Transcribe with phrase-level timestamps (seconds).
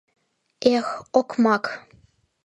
[0.73, 0.87] Эх,
[1.19, 1.65] окмак!..»